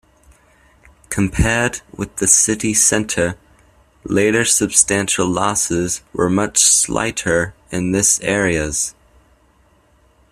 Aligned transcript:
Compared 1.11 1.81
with 1.95 2.15
the 2.15 2.25
city 2.25 2.73
centre, 2.73 3.37
later 4.03 4.43
substantial 4.43 5.27
losses 5.27 6.01
were 6.11 6.27
much 6.27 6.57
slighter 6.57 7.53
in 7.69 7.91
this 7.91 8.19
areas. 8.21 8.95